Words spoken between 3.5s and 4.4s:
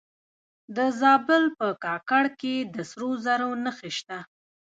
نښې شته.